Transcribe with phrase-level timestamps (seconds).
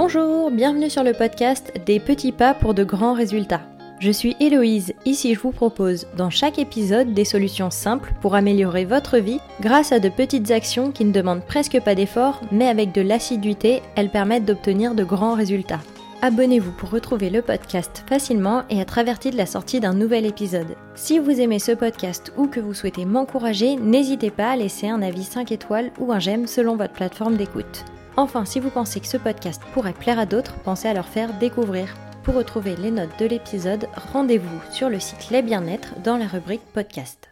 [0.00, 3.62] Bonjour, bienvenue sur le podcast Des petits pas pour de grands résultats.
[3.98, 8.84] Je suis Héloïse, ici je vous propose dans chaque épisode des solutions simples pour améliorer
[8.84, 12.92] votre vie grâce à de petites actions qui ne demandent presque pas d'effort mais avec
[12.92, 15.80] de l'assiduité, elles permettent d'obtenir de grands résultats.
[16.22, 20.76] Abonnez-vous pour retrouver le podcast facilement et être averti de la sortie d'un nouvel épisode.
[20.94, 25.02] Si vous aimez ce podcast ou que vous souhaitez m'encourager, n'hésitez pas à laisser un
[25.02, 27.84] avis 5 étoiles ou un j'aime selon votre plateforme d'écoute.
[28.18, 31.38] Enfin, si vous pensez que ce podcast pourrait plaire à d'autres, pensez à leur faire
[31.38, 31.94] découvrir.
[32.24, 36.66] Pour retrouver les notes de l'épisode, rendez-vous sur le site Les Bien-être dans la rubrique
[36.74, 37.30] podcast.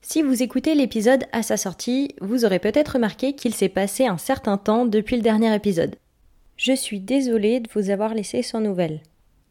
[0.00, 4.16] Si vous écoutez l'épisode à sa sortie, vous aurez peut-être remarqué qu'il s'est passé un
[4.16, 5.96] certain temps depuis le dernier épisode.
[6.56, 9.02] Je suis désolée de vous avoir laissé sans nouvelles.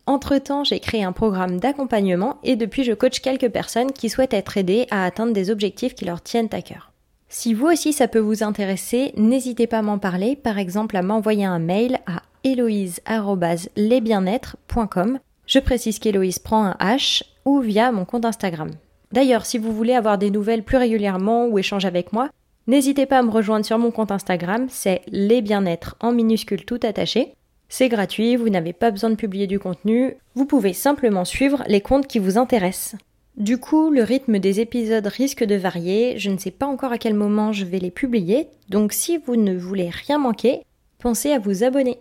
[0.08, 4.58] Entre-temps, j'ai créé un programme d'accompagnement et depuis je coach quelques personnes qui souhaitent être
[4.58, 6.92] aidées à atteindre des objectifs qui leur tiennent à cœur.
[7.28, 11.02] Si vous aussi ça peut vous intéresser, n'hésitez pas à m'en parler, par exemple à
[11.02, 15.20] m'envoyer un mail à héloïse.lesbienêtre.com.
[15.48, 18.72] Je précise qu'Héloïse prend un H ou via mon compte Instagram.
[19.12, 22.30] D'ailleurs, si vous voulez avoir des nouvelles plus régulièrement ou échanger avec moi,
[22.68, 26.80] n'hésitez pas à me rejoindre sur mon compte Instagram, c'est les bien-être en minuscules tout
[26.84, 27.34] attaché.
[27.70, 31.82] C'est gratuit, vous n'avez pas besoin de publier du contenu, vous pouvez simplement suivre les
[31.82, 32.96] comptes qui vous intéressent.
[33.38, 36.98] Du coup, le rythme des épisodes risque de varier, je ne sais pas encore à
[36.98, 40.62] quel moment je vais les publier, donc si vous ne voulez rien manquer,
[41.00, 42.00] pensez à vous abonner.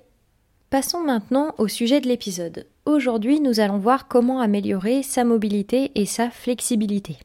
[0.71, 2.67] Passons maintenant au sujet de l'épisode.
[2.87, 7.19] Aujourd'hui, nous allons voir comment améliorer sa mobilité et sa flexibilité.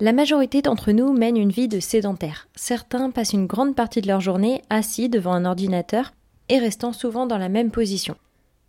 [0.00, 2.48] La majorité d'entre nous mènent une vie de sédentaire.
[2.56, 6.12] Certains passent une grande partie de leur journée assis devant un ordinateur
[6.48, 8.16] et restant souvent dans la même position.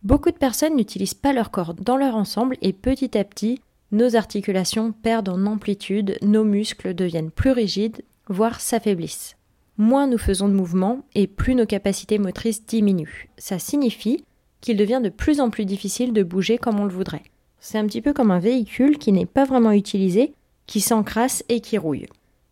[0.04, 3.62] Beaucoup de personnes n'utilisent pas leur corps dans leur ensemble et petit à petit,
[3.94, 9.38] nos articulations perdent en amplitude, nos muscles deviennent plus rigides, voire s'affaiblissent.
[9.78, 13.30] Moins nous faisons de mouvements et plus nos capacités motrices diminuent.
[13.38, 14.26] Ça signifie
[14.62, 17.24] qu'il devient de plus en plus difficile de bouger comme on le voudrait.
[17.59, 20.34] C'est un petit peu comme un véhicule qui n'est pas vraiment utilisé,
[20.66, 22.08] qui s'encrasse et qui rouille.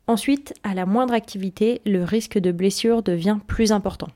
[0.05, 4.09] Ensuite, à la moindre activité, le risque de blessure devient plus important.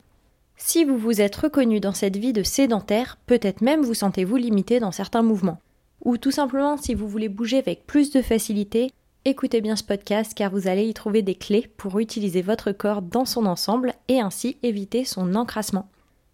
[0.58, 4.80] Si vous vous êtes reconnu dans cette vie de sédentaire, peut-être même vous sentez-vous limité
[4.80, 5.60] dans certains mouvements
[6.06, 8.94] ou tout simplement si vous voulez bouger avec plus de facilité,
[9.26, 13.02] écoutez bien ce podcast car vous allez y trouver des clés pour utiliser votre corps
[13.02, 15.90] dans son ensemble et ainsi éviter son encrassement.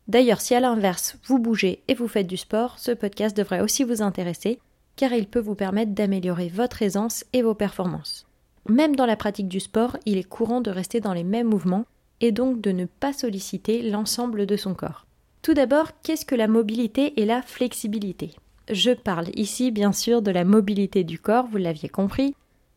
[0.09, 3.85] D'ailleurs, si à l'inverse vous bougez et vous faites du sport, ce podcast devrait aussi
[3.85, 4.59] vous intéresser
[4.97, 8.27] car il peut vous permettre d'améliorer votre aisance et vos performances.
[8.67, 11.85] Même dans la pratique du sport, il est courant de rester dans les mêmes mouvements
[12.19, 15.05] et donc de ne pas solliciter l'ensemble de son corps.
[15.41, 18.35] Tout d'abord, qu'est-ce que la mobilité et la flexibilité?
[18.71, 22.35] Je parle ici bien sûr de la mobilité du corps, vous l'aviez compris.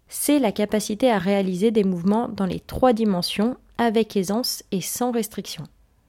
[0.09, 5.10] C'est la capacité à réaliser des mouvements dans les trois dimensions avec aisance et sans
[5.10, 5.65] restriction.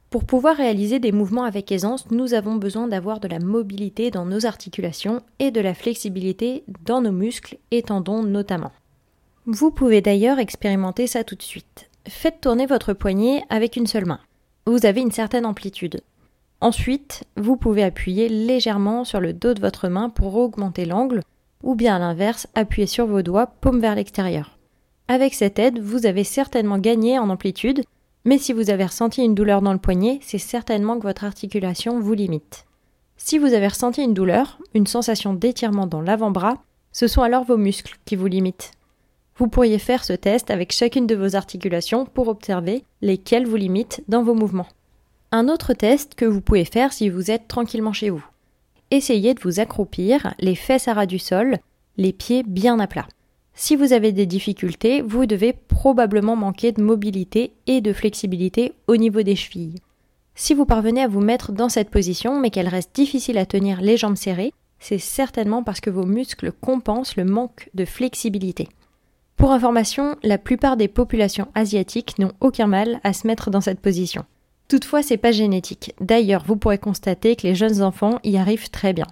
[0.09, 4.25] Pour pouvoir réaliser des mouvements avec aisance, nous avons besoin d'avoir de la mobilité dans
[4.25, 8.71] nos articulations et de la flexibilité dans nos muscles et tendons notamment.
[9.45, 11.89] Vous pouvez d'ailleurs expérimenter ça tout de suite.
[12.07, 14.19] Faites tourner votre poignet avec une seule main.
[14.65, 16.01] Vous avez une certaine amplitude.
[16.61, 21.21] Ensuite, vous pouvez appuyer légèrement sur le dos de votre main pour augmenter l'angle,
[21.63, 24.57] ou bien à l'inverse, appuyer sur vos doigts, paume vers l'extérieur.
[25.07, 27.83] Avec cette aide, vous avez certainement gagné en amplitude,
[28.23, 31.99] mais si vous avez ressenti une douleur dans le poignet, c'est certainement que votre articulation
[31.99, 32.65] vous limite.
[33.17, 36.57] Si vous avez ressenti une douleur, une sensation d'étirement dans l'avant-bras,
[36.91, 38.71] ce sont alors vos muscles qui vous limitent.
[39.37, 44.01] Vous pourriez faire ce test avec chacune de vos articulations pour observer lesquelles vous limitent
[44.07, 44.67] dans vos mouvements.
[45.31, 48.25] Un autre test que vous pouvez faire si vous êtes tranquillement chez vous.
[48.91, 51.57] Essayez de vous accroupir, les fesses à ras du sol,
[51.97, 53.07] les pieds bien à plat.
[53.53, 58.97] Si vous avez des difficultés, vous devez probablement manquer de mobilité et de flexibilité au
[58.97, 59.79] niveau des chevilles.
[60.35, 63.79] Si vous parvenez à vous mettre dans cette position mais qu'elle reste difficile à tenir
[63.81, 68.67] les jambes serrées, c'est certainement parce que vos muscles compensent le manque de flexibilité.
[69.37, 73.79] Pour information, la plupart des populations asiatiques n'ont aucun mal à se mettre dans cette
[73.79, 74.25] position.
[74.67, 75.93] Toutefois, c'est pas génétique.
[76.01, 79.07] D'ailleurs, vous pourrez constater que les jeunes enfants y arrivent très bien.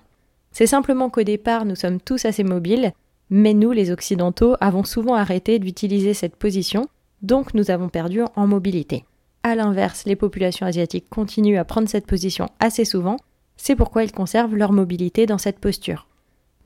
[0.51, 2.91] C'est simplement qu'au départ, nous sommes tous assez mobiles,
[3.29, 6.87] mais nous, les Occidentaux, avons souvent arrêté d'utiliser cette position,
[7.21, 9.05] donc nous avons perdu en mobilité.
[9.43, 13.17] A l'inverse, les populations asiatiques continuent à prendre cette position assez souvent,
[13.57, 16.07] c'est pourquoi ils conservent leur mobilité dans cette posture.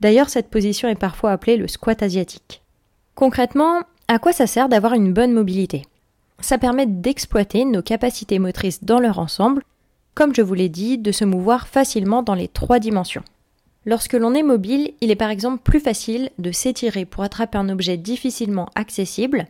[0.00, 2.62] D'ailleurs, cette position est parfois appelée le squat asiatique.
[3.14, 5.82] Concrètement, à quoi ça sert d'avoir une bonne mobilité?
[6.40, 9.62] Ça permet d'exploiter nos capacités motrices dans leur ensemble,
[10.14, 13.22] comme je vous l'ai dit, de se mouvoir facilement dans les trois dimensions.
[13.84, 17.68] Lorsque l'on est mobile, il est par exemple plus facile de s'étirer pour attraper un
[17.68, 19.46] objet difficilement accessible.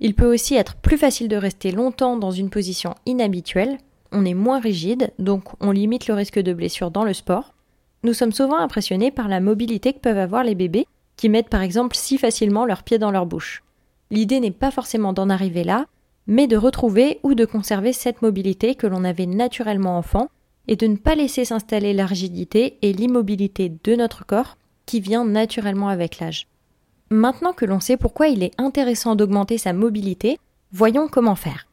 [0.00, 3.78] Il peut aussi être plus facile de rester longtemps dans une position inhabituelle.
[4.12, 7.52] on est moins rigide, donc on limite le risque de blessure dans le sport.
[8.04, 10.86] Nous sommes souvent impressionnés par la mobilité que peuvent avoir les bébés,
[11.16, 13.64] qui mettent par exemple si facilement leurs pieds dans leur bouche.
[14.10, 15.86] L'idée n'est pas forcément d'en arriver là,
[16.26, 20.28] mais de retrouver ou de conserver cette mobilité que l'on avait naturellement enfant,
[20.66, 24.56] et de ne pas laisser s'installer la rigidité et l'immobilité de notre corps
[24.86, 26.46] qui vient naturellement avec l'âge.
[27.10, 30.38] Maintenant que l'on sait pourquoi il est intéressant d'augmenter sa mobilité,
[30.72, 31.66] voyons comment faire.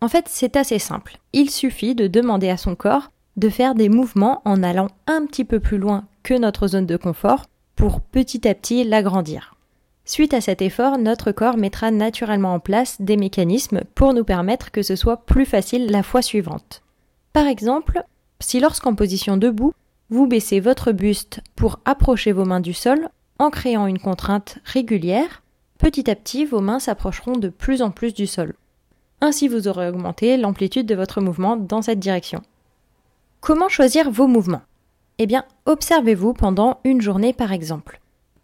[0.00, 1.18] En fait, c'est assez simple.
[1.32, 5.44] Il suffit de demander à son corps de faire des mouvements en allant un petit
[5.44, 7.44] peu plus loin que notre zone de confort
[7.76, 9.57] pour petit à petit l'agrandir.
[10.08, 14.70] Suite à cet effort, notre corps mettra naturellement en place des mécanismes pour nous permettre
[14.70, 16.82] que ce soit plus facile la fois suivante.
[17.34, 18.02] Par exemple,
[18.40, 19.74] si lorsqu'en position debout,
[20.08, 25.42] vous baissez votre buste pour approcher vos mains du sol en créant une contrainte régulière,
[25.76, 28.54] petit à petit vos mains s'approcheront de plus en plus du sol.
[29.20, 32.40] Ainsi vous aurez augmenté l'amplitude de votre mouvement dans cette direction.
[33.40, 34.62] Comment choisir vos mouvements?
[35.18, 38.00] Eh bien, observez-vous pendant une journée par exemple.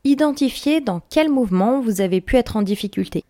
[0.07, 3.25] Identifiez dans quel mouvement vous avez pu être en difficulté.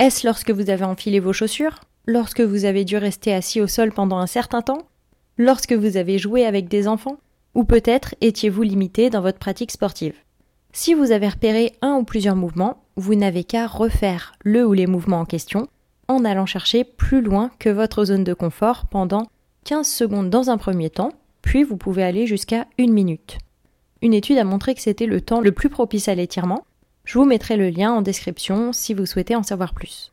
[0.00, 1.78] Est-ce lorsque vous avez enfilé vos chaussures?
[2.04, 4.88] Lorsque vous avez dû rester assis au sol pendant un certain temps?
[5.38, 7.18] Lorsque vous avez joué avec des enfants?
[7.54, 10.16] Ou peut-être étiez-vous limité dans votre pratique sportive?
[10.72, 14.88] Si vous avez repéré un ou plusieurs mouvements, vous n'avez qu'à refaire le ou les
[14.88, 15.68] mouvements en question
[16.08, 19.28] en allant chercher plus loin que votre zone de confort pendant
[19.62, 23.38] 15 secondes dans un premier temps, puis vous pouvez aller jusqu'à une minute.
[24.02, 26.64] Une étude a montré que c'était le temps le plus propice à l'étirement.
[27.04, 30.12] Je vous mettrai le lien en description si vous souhaitez en savoir plus.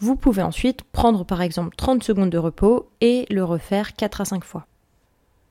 [0.00, 4.24] Vous pouvez ensuite prendre par exemple 30 secondes de repos et le refaire 4 à
[4.24, 4.66] 5 fois.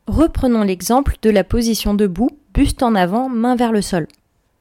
[0.07, 4.07] Reprenons l'exemple de la position debout, buste en avant, main vers le sol.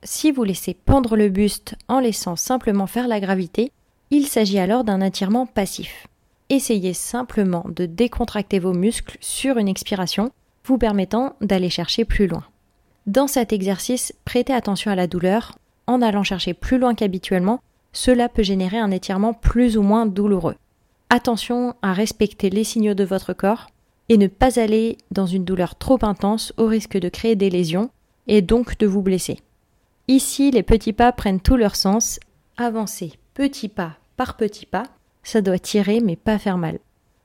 [0.04, 3.72] Si vous laissez pendre le buste en laissant simplement faire la gravité,
[4.10, 6.06] il s'agit alors d'un attirement passif.
[6.48, 10.30] Essayez simplement de décontracter vos muscles sur une expiration,
[10.64, 12.44] vous permettant d'aller chercher plus loin.
[13.06, 15.58] Dans cet exercice, prêtez attention à la douleur.
[15.86, 17.60] En allant chercher plus loin qu'habituellement,
[17.92, 20.54] cela peut générer un étirement plus ou moins douloureux.
[21.10, 23.66] Attention à respecter les signaux de votre corps
[24.08, 27.90] et ne pas aller dans une douleur trop intense au risque de créer des lésions
[28.28, 29.38] et donc de vous blesser.
[30.08, 32.20] Ici, les petits pas prennent tout leur sens.
[32.56, 34.84] Avancez petit pas par petit pas,
[35.22, 36.78] ça doit tirer mais pas faire mal.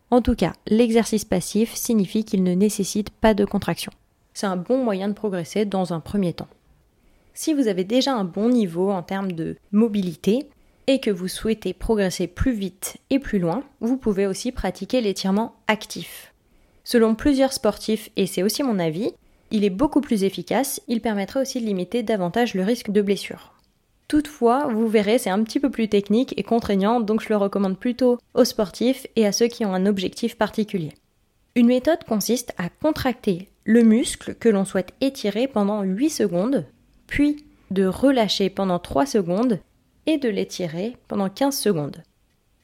[0.10, 3.92] En tout cas, l'exercice passif signifie qu'il ne nécessite pas de contraction.
[4.38, 6.48] C'est un bon moyen de progresser dans un premier temps.
[7.34, 10.48] Si vous avez déjà un bon niveau en termes de mobilité
[10.86, 15.56] et que vous souhaitez progresser plus vite et plus loin, vous pouvez aussi pratiquer l'étirement
[15.68, 16.36] actif.
[16.84, 19.12] Selon plusieurs sportifs, et c'est aussi mon avis,
[19.50, 23.56] il est beaucoup plus efficace, il permettrait aussi de limiter davantage le risque de blessure.
[24.08, 27.80] Toutefois, vous verrez, c'est un petit peu plus technique et contraignant, donc je le recommande
[27.80, 30.94] plutôt aux sportifs et à ceux qui ont un objectif particulier.
[31.56, 36.66] Une méthode consiste à contracter le muscle que l'on souhaite étirer pendant 8 secondes,
[37.06, 39.60] puis de relâcher pendant 3 secondes
[40.06, 42.02] et de l'étirer pendant 15 secondes.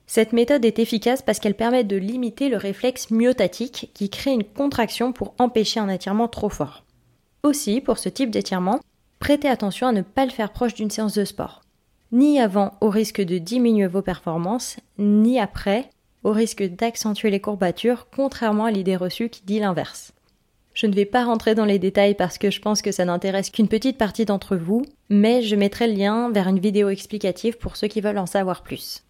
[0.08, 4.46] Cette méthode est efficace parce qu'elle permet de limiter le réflexe myotatique qui crée une
[4.46, 6.86] contraction pour empêcher un étirement trop fort.
[7.44, 8.80] Aussi, pour ce type d'étirement,
[9.20, 11.64] prêtez attention à ne pas le faire proche d'une séance de sport.
[12.14, 15.90] Ni avant au risque de diminuer vos performances, ni après
[16.24, 20.14] au risque d'accentuer les courbatures, contrairement à l'idée reçue qui dit l'inverse.
[20.74, 23.52] Je ne vais pas rentrer dans les détails parce que je pense que ça n'intéresse
[23.52, 27.76] qu'une petite partie d'entre vous, mais je mettrai le lien vers une vidéo explicative pour
[27.76, 29.04] ceux qui veulent en savoir plus.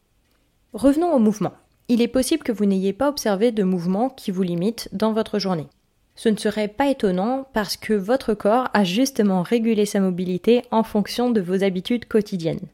[0.73, 1.53] Revenons au mouvement.
[1.87, 5.39] Il est possible que vous n'ayez pas observé de mouvement qui vous limite dans votre
[5.39, 5.67] journée.
[6.15, 10.83] Ce ne serait pas étonnant parce que votre corps a justement régulé sa mobilité en
[10.83, 12.67] fonction de vos habitudes quotidiennes.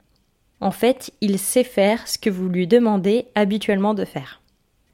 [0.61, 4.41] En fait, il sait faire ce que vous lui demandez habituellement de faire.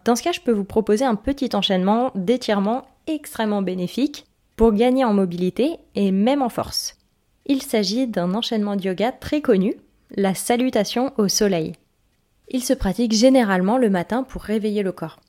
[0.04, 5.04] Dans ce cas, je peux vous proposer un petit enchaînement d'étirements extrêmement bénéfique pour gagner
[5.04, 6.98] en mobilité et même en force.
[7.46, 9.76] Il s'agit d'un enchaînement de yoga très connu,
[10.16, 11.74] la salutation au soleil.
[12.50, 15.20] Il se pratique généralement le matin pour réveiller le corps.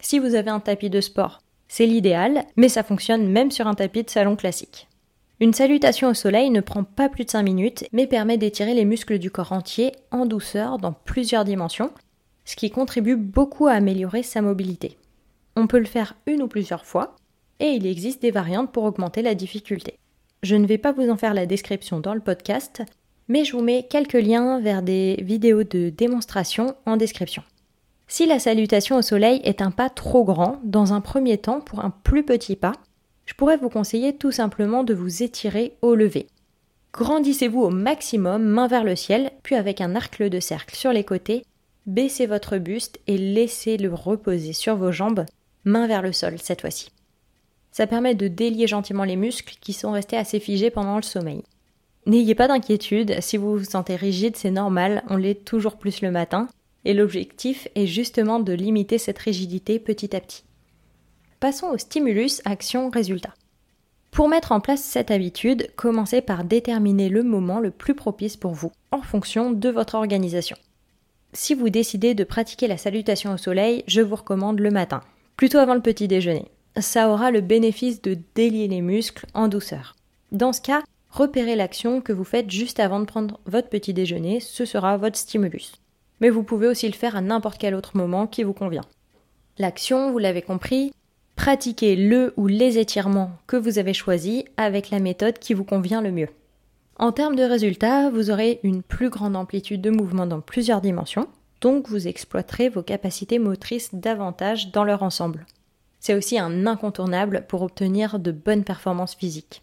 [0.00, 3.74] Si vous avez un tapis de sport, c'est l'idéal, mais ça fonctionne même sur un
[3.74, 4.88] tapis de salon classique.
[5.40, 8.84] Une salutation au soleil ne prend pas plus de 5 minutes, mais permet d'étirer les
[8.84, 11.90] muscles du corps entier en douceur dans plusieurs dimensions,
[12.44, 14.98] ce qui contribue beaucoup à améliorer sa mobilité.
[15.56, 17.16] On peut le faire une ou plusieurs fois,
[17.62, 19.98] et il existe des variantes pour augmenter la difficulté.
[20.42, 22.82] Je ne vais pas vous en faire la description dans le podcast,
[23.28, 27.44] mais je vous mets quelques liens vers des vidéos de démonstration en description.
[28.08, 31.84] Si la salutation au soleil est un pas trop grand, dans un premier temps, pour
[31.84, 32.72] un plus petit pas,
[33.26, 36.26] je pourrais vous conseiller tout simplement de vous étirer au lever.
[36.92, 41.04] Grandissez-vous au maximum, main vers le ciel, puis avec un arc de cercle sur les
[41.04, 41.44] côtés,
[41.86, 45.24] baissez votre buste et laissez-le reposer sur vos jambes,
[45.64, 46.90] main vers le sol cette fois-ci.
[47.72, 51.42] Ça permet de délier gentiment les muscles qui sont restés assez figés pendant le sommeil.
[52.06, 56.10] N'ayez pas d'inquiétude, si vous vous sentez rigide, c'est normal, on l'est toujours plus le
[56.10, 56.48] matin,
[56.84, 60.44] et l'objectif est justement de limiter cette rigidité petit à petit.
[61.40, 63.34] Passons au stimulus action-résultat.
[64.10, 68.52] Pour mettre en place cette habitude, commencez par déterminer le moment le plus propice pour
[68.52, 70.56] vous, en fonction de votre organisation.
[71.32, 75.00] Si vous décidez de pratiquer la salutation au soleil, je vous recommande le matin,
[75.36, 76.50] plutôt avant le petit déjeuner.
[76.80, 79.94] Ça aura le bénéfice de délier les muscles en douceur.
[80.30, 84.40] Dans ce cas, repérez l'action que vous faites juste avant de prendre votre petit déjeuner,
[84.40, 85.72] ce sera votre stimulus.
[86.20, 88.84] Mais vous pouvez aussi le faire à n'importe quel autre moment qui vous convient.
[89.58, 90.94] L'action, vous l'avez compris,
[91.36, 96.00] pratiquez le ou les étirements que vous avez choisis avec la méthode qui vous convient
[96.00, 96.28] le mieux.
[96.98, 101.28] En termes de résultats, vous aurez une plus grande amplitude de mouvement dans plusieurs dimensions,
[101.60, 105.44] donc vous exploiterez vos capacités motrices davantage dans leur ensemble.
[106.02, 109.62] C'est aussi un incontournable pour obtenir de bonnes performances physiques.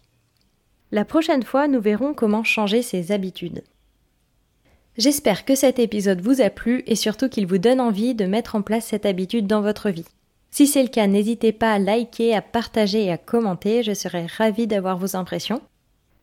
[0.90, 3.62] La prochaine fois, nous verrons comment changer ses habitudes.
[4.96, 8.56] J'espère que cet épisode vous a plu et surtout qu'il vous donne envie de mettre
[8.56, 10.06] en place cette habitude dans votre vie.
[10.50, 14.24] Si c'est le cas, n'hésitez pas à liker, à partager et à commenter, je serai
[14.24, 15.60] ravie d'avoir vos impressions.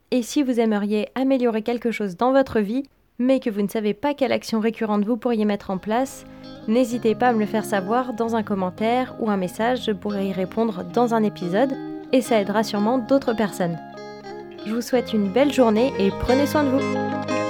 [0.10, 3.94] Et si vous aimeriez améliorer quelque chose dans votre vie, mais que vous ne savez
[3.94, 6.26] pas quelle action récurrente vous pourriez mettre en place,
[6.68, 10.28] n'hésitez pas à me le faire savoir dans un commentaire ou un message, je pourrai
[10.28, 11.74] y répondre dans un épisode,
[12.12, 13.78] et ça aidera sûrement d'autres personnes.
[14.66, 17.47] Je vous souhaite une belle journée et prenez soin de vous.